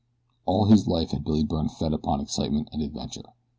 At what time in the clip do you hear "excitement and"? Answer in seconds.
2.21-2.81